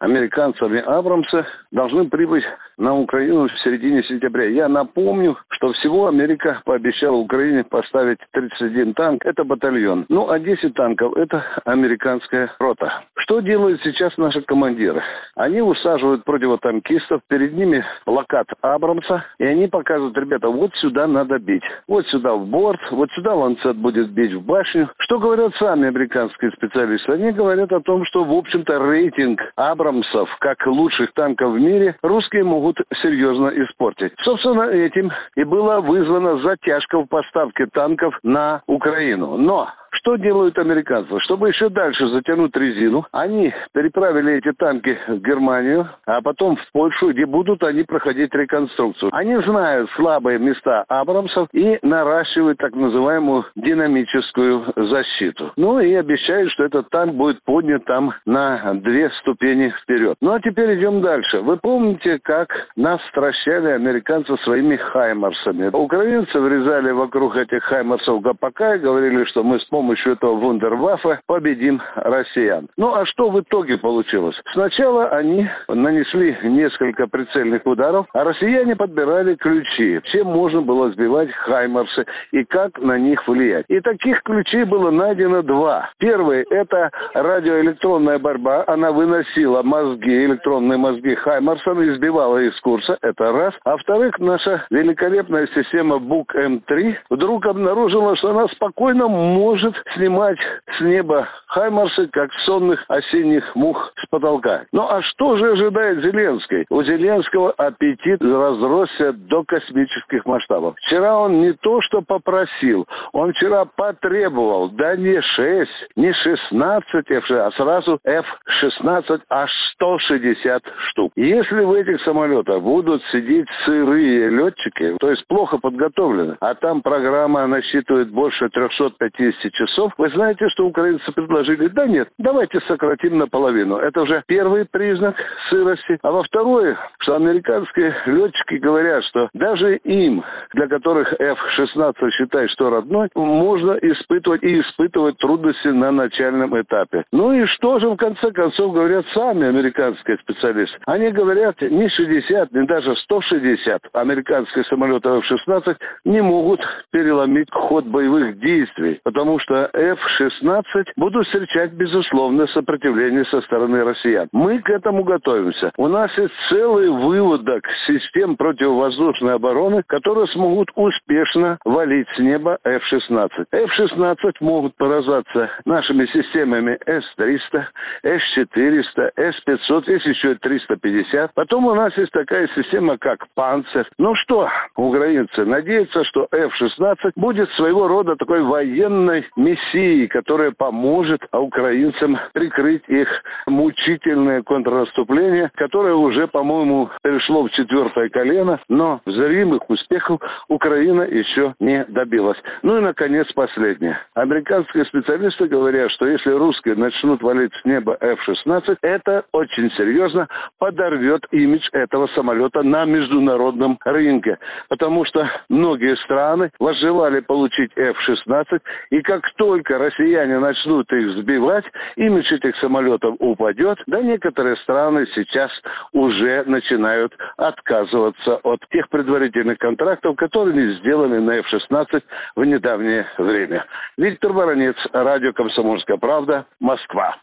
американцами 0.00 0.80
Абрамсы 0.80 1.46
должны 1.70 2.08
прибыть 2.08 2.44
на 2.78 2.96
Украину 2.96 3.48
в 3.48 3.58
середине 3.60 4.02
сентября. 4.04 4.46
Я 4.46 4.68
напомню, 4.68 5.36
что 5.50 5.72
всего 5.72 6.08
Америка 6.08 6.60
пообещала 6.64 7.16
Украине 7.16 7.64
поставить 7.64 8.18
31 8.32 8.94
танк. 8.94 9.24
Это 9.24 9.44
батальон. 9.44 10.06
Ну, 10.08 10.28
а 10.30 10.38
10 10.38 10.74
танков– 10.74 11.16
это 11.16 11.44
американская 11.64 12.50
рота. 12.58 13.04
Что 13.18 13.40
делают 13.40 13.80
сейчас 13.82 14.16
наши 14.18 14.42
командиры? 14.42 15.02
Они 15.36 15.60
усаживают 15.60 16.24
противотанкистов, 16.24 17.22
перед 17.28 17.54
ними 17.54 17.84
плакат 18.04 18.46
Абрамса, 18.60 19.24
и 19.38 19.44
они 19.44 19.68
показывают, 19.68 20.16
ребята, 20.18 20.48
вот 20.48 20.74
сюда 20.76 21.06
надо 21.06 21.38
бить. 21.38 21.62
Вот 21.88 22.06
сюда 22.08 22.34
в 22.34 22.46
борт, 22.46 22.80
вот 22.90 23.10
сюда 23.12 23.34
ланцет 23.34 23.76
будет 23.76 24.10
бить 24.10 24.32
в 24.32 24.44
башню. 24.44 24.90
Что 24.98 25.18
говорят 25.18 25.54
сами 25.56 25.88
американские 25.88 26.50
специалисты? 26.52 27.12
Они 27.12 27.32
говорят 27.32 27.72
о 27.72 27.80
том, 27.80 28.04
что, 28.06 28.24
в 28.24 28.32
общем-то, 28.32 28.78
рейтинг 28.78 29.40
Абрамсов, 29.84 30.30
как 30.40 30.66
лучших 30.66 31.12
танков 31.12 31.52
в 31.52 31.60
мире, 31.60 31.96
русские 32.02 32.44
могут 32.44 32.78
серьезно 33.02 33.48
испортить. 33.48 34.12
Собственно, 34.22 34.62
этим 34.62 35.12
и 35.36 35.44
была 35.44 35.80
вызвана 35.80 36.38
затяжка 36.38 37.00
в 37.00 37.06
поставке 37.06 37.66
танков 37.66 38.18
на 38.22 38.62
Украину. 38.66 39.36
Но 39.36 39.68
что 39.94 40.16
делают 40.16 40.58
американцы? 40.58 41.18
Чтобы 41.20 41.48
еще 41.48 41.68
дальше 41.68 42.08
затянуть 42.08 42.56
резину, 42.56 43.06
они 43.12 43.52
переправили 43.72 44.34
эти 44.34 44.52
танки 44.52 44.98
в 45.08 45.18
Германию, 45.20 45.88
а 46.06 46.20
потом 46.20 46.56
в 46.56 46.72
Польшу, 46.72 47.12
где 47.12 47.26
будут 47.26 47.62
они 47.62 47.84
проходить 47.84 48.34
реконструкцию. 48.34 49.10
Они 49.14 49.36
знают 49.42 49.90
слабые 49.96 50.38
места 50.38 50.84
Абрамсов 50.88 51.48
и 51.52 51.78
наращивают 51.82 52.58
так 52.58 52.74
называемую 52.74 53.46
динамическую 53.56 54.64
защиту. 54.76 55.52
Ну 55.56 55.80
и 55.80 55.94
обещают, 55.94 56.50
что 56.52 56.64
этот 56.64 56.90
танк 56.90 57.14
будет 57.14 57.42
поднят 57.44 57.84
там 57.84 58.12
на 58.26 58.74
две 58.74 59.10
ступени 59.20 59.72
вперед. 59.82 60.16
Ну 60.20 60.32
а 60.32 60.40
теперь 60.40 60.78
идем 60.78 61.00
дальше. 61.00 61.40
Вы 61.40 61.56
помните, 61.56 62.18
как 62.22 62.48
нас 62.76 63.00
стращали 63.08 63.68
американцы 63.68 64.36
своими 64.38 64.76
хаймарсами? 64.76 65.70
Украинцы 65.72 66.38
врезали 66.38 66.90
вокруг 66.90 67.36
этих 67.36 67.62
хаймарсов 67.64 68.20
ГПК 68.22 68.76
и 68.76 68.78
говорили, 68.78 69.24
что 69.24 69.42
мы 69.42 69.58
с 69.60 69.64
помощью 69.64 69.83
помощью 69.84 70.14
этого 70.14 70.36
вундерваффа 70.36 71.20
победим 71.26 71.82
россиян. 71.94 72.68
Ну 72.78 72.94
а 72.94 73.04
что 73.04 73.28
в 73.28 73.38
итоге 73.38 73.76
получилось? 73.76 74.34
Сначала 74.54 75.08
они 75.08 75.46
нанесли 75.68 76.38
несколько 76.42 77.06
прицельных 77.06 77.66
ударов, 77.66 78.06
а 78.14 78.24
россияне 78.24 78.76
подбирали 78.76 79.34
ключи. 79.34 80.00
Чем 80.04 80.28
можно 80.28 80.62
было 80.62 80.90
сбивать 80.92 81.30
хаймарсы 81.32 82.06
и 82.32 82.44
как 82.44 82.78
на 82.78 82.98
них 82.98 83.28
влиять. 83.28 83.66
И 83.68 83.78
таких 83.80 84.22
ключей 84.22 84.64
было 84.64 84.90
найдено 84.90 85.42
два. 85.42 85.90
Первый– 85.98 86.46
это 86.50 86.90
радиоэлектронная 87.12 88.18
борьба. 88.18 88.64
Она 88.66 88.90
выносила 88.90 89.62
мозги, 89.62 90.24
электронные 90.24 90.78
мозги 90.78 91.14
хаймарсам 91.14 91.82
и 91.82 91.90
сбивала 91.96 92.38
из 92.38 92.58
курса. 92.60 92.96
Это 93.02 93.32
раз. 93.32 93.52
А 93.64 93.76
вторых, 93.76 94.18
наша 94.18 94.64
великолепная 94.70 95.46
система 95.54 95.98
БУК-М3 95.98 96.94
вдруг 97.10 97.44
обнаружила, 97.44 98.16
что 98.16 98.30
она 98.30 98.48
спокойно 98.48 99.08
может 99.08 99.73
может 99.74 99.82
снимать 99.94 100.38
с 100.76 100.80
неба 100.80 101.28
хаймарсы, 101.48 102.08
как 102.08 102.32
сонных 102.44 102.84
осенних 102.88 103.54
мух 103.54 103.92
с 103.96 104.08
потолка. 104.10 104.64
Ну 104.72 104.82
а 104.88 105.02
что 105.02 105.36
же 105.36 105.52
ожидает 105.52 106.02
Зеленский? 106.02 106.66
У 106.70 106.82
Зеленского 106.82 107.52
аппетит 107.52 108.22
разросся 108.22 109.12
до 109.12 109.44
космических 109.44 110.24
масштабов. 110.26 110.74
Вчера 110.78 111.18
он 111.18 111.40
не 111.40 111.52
то 111.52 111.80
что 111.82 112.02
попросил, 112.02 112.86
он 113.12 113.32
вчера 113.32 113.64
потребовал, 113.64 114.70
да 114.70 114.96
не 114.96 115.20
6, 115.20 115.70
не 115.96 116.12
16 116.12 117.10
F, 117.10 117.30
а 117.30 117.50
сразу 117.52 117.98
F-16 118.04 119.20
аж 119.30 119.50
160 119.74 120.62
штук. 120.90 121.12
Если 121.16 121.60
в 121.60 121.72
этих 121.72 122.00
самолетах 122.02 122.62
будут 122.62 123.02
сидеть 123.12 123.46
сырые 123.64 124.30
летчики, 124.30 124.96
то 124.98 125.10
есть 125.10 125.26
плохо 125.28 125.58
подготовлены, 125.58 126.36
а 126.40 126.54
там 126.54 126.82
программа 126.82 127.46
насчитывает 127.46 128.10
больше 128.10 128.48
350 128.48 129.52
часов, 129.52 129.63
вы 129.98 130.08
знаете, 130.10 130.48
что 130.50 130.66
украинцы 130.66 131.10
предложили? 131.12 131.68
Да 131.68 131.86
нет, 131.86 132.08
давайте 132.18 132.60
сократим 132.62 133.18
наполовину. 133.18 133.76
Это 133.76 134.02
уже 134.02 134.22
первый 134.26 134.64
признак 134.64 135.16
сырости. 135.50 135.98
А 136.02 136.10
во 136.10 136.22
второе, 136.22 136.76
что 136.98 137.16
американские 137.16 137.94
летчики 138.06 138.54
говорят, 138.54 139.04
что 139.04 139.28
даже 139.34 139.76
им, 139.76 140.24
для 140.52 140.68
которых 140.68 141.12
F-16 141.18 142.10
считает, 142.10 142.50
что 142.50 142.70
родной, 142.70 143.08
можно 143.14 143.72
испытывать 143.72 144.42
и 144.42 144.60
испытывать 144.60 145.18
трудности 145.18 145.68
на 145.68 145.90
начальном 145.90 146.60
этапе. 146.60 147.04
Ну 147.12 147.32
и 147.32 147.46
что 147.46 147.78
же 147.78 147.88
в 147.88 147.96
конце 147.96 148.30
концов 148.32 148.72
говорят 148.72 149.04
сами 149.14 149.46
американские 149.46 150.18
специалисты? 150.18 150.76
Они 150.86 151.10
говорят, 151.10 151.60
ни 151.60 151.88
60, 151.88 152.52
ни 152.52 152.66
даже 152.66 152.94
160 152.96 153.82
американских 153.92 154.66
самолетов 154.66 155.24
F-16 155.24 155.76
не 156.04 156.20
могут 156.20 156.60
переломить 156.90 157.48
ход 157.50 157.84
боевых 157.86 158.38
действий, 158.38 159.00
потому 159.04 159.38
что 159.44 159.54
что 159.54 159.70
F-16 159.72 160.84
будут 160.96 161.26
встречать, 161.26 161.72
безусловно, 161.72 162.46
сопротивление 162.48 163.24
со 163.26 163.40
стороны 163.42 163.84
россиян. 163.84 164.28
Мы 164.32 164.60
к 164.60 164.70
этому 164.70 165.04
готовимся. 165.04 165.72
У 165.76 165.88
нас 165.88 166.10
есть 166.18 166.34
целый 166.48 166.88
выводок 166.88 167.64
систем 167.86 168.36
противовоздушной 168.36 169.34
обороны, 169.34 169.82
которые 169.86 170.26
смогут 170.28 170.70
успешно 170.74 171.58
валить 171.64 172.08
с 172.16 172.18
неба 172.18 172.58
F-16. 172.64 173.30
F-16 173.52 174.32
могут 174.40 174.76
поражаться 174.76 175.50
нашими 175.64 176.06
системами 176.06 176.78
S-300, 176.86 177.64
S-400, 178.02 179.10
S-500, 179.16 179.90
есть 179.90 180.06
еще 180.06 180.34
350. 180.34 181.34
Потом 181.34 181.66
у 181.66 181.74
нас 181.74 181.96
есть 181.96 182.12
такая 182.12 182.48
система, 182.54 182.98
как 182.98 183.26
«Панцирь». 183.34 183.86
Ну 183.98 184.14
что, 184.16 184.48
украинцы, 184.76 185.44
надеются, 185.44 186.04
что 186.04 186.26
F-16 186.30 187.12
будет 187.16 187.50
своего 187.50 187.88
рода 187.88 188.16
такой 188.16 188.42
военной 188.42 189.26
мессией, 189.36 190.08
которая 190.08 190.52
поможет 190.52 191.20
украинцам 191.32 192.18
прикрыть 192.32 192.84
их 192.88 193.08
мучительное 193.46 194.42
контрнаступление, 194.42 195.50
которое 195.54 195.94
уже, 195.94 196.26
по-моему, 196.28 196.90
перешло 197.02 197.44
в 197.44 197.50
четвертое 197.50 198.08
колено, 198.08 198.60
но 198.68 199.00
зримых 199.06 199.68
успехов 199.68 200.20
Украина 200.48 201.02
еще 201.02 201.54
не 201.60 201.84
добилась. 201.86 202.38
Ну 202.62 202.78
и, 202.78 202.80
наконец, 202.80 203.30
последнее. 203.32 203.98
Американские 204.14 204.84
специалисты 204.86 205.46
говорят, 205.46 205.90
что 205.92 206.06
если 206.06 206.30
русские 206.30 206.76
начнут 206.76 207.22
валить 207.22 207.52
с 207.54 207.64
неба 207.64 207.96
F-16, 208.00 208.78
это 208.82 209.24
очень 209.32 209.70
серьезно 209.72 210.28
подорвет 210.58 211.22
имидж 211.30 211.68
этого 211.72 212.06
самолета 212.08 212.62
на 212.62 212.84
международном 212.84 213.78
рынке. 213.84 214.38
Потому 214.68 215.04
что 215.04 215.28
многие 215.48 215.96
страны 215.96 216.50
возжелали 216.58 217.20
получить 217.20 217.72
F-16, 217.76 218.60
и 218.90 219.02
как 219.24 219.34
только 219.36 219.78
россияне 219.78 220.38
начнут 220.38 220.90
их 220.92 221.16
сбивать, 221.18 221.64
имидж 221.96 222.32
этих 222.34 222.56
самолетов 222.56 223.14
упадет. 223.18 223.78
Да 223.86 224.00
некоторые 224.00 224.56
страны 224.56 225.06
сейчас 225.14 225.50
уже 225.92 226.44
начинают 226.46 227.12
отказываться 227.36 228.36
от 228.42 228.60
тех 228.70 228.88
предварительных 228.90 229.58
контрактов, 229.58 230.16
которые 230.16 230.78
сделаны 230.78 231.20
на 231.20 231.38
F-16 231.38 232.02
в 232.36 232.44
недавнее 232.44 233.06
время. 233.18 233.64
Виктор 233.96 234.32
Баранец, 234.32 234.76
радио 234.92 235.32
«Комсомольская 235.32 235.96
правда», 235.96 236.46
Москва. 236.60 237.16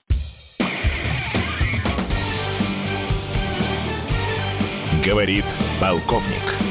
Говорит 5.06 5.46
полковник. 5.80 6.71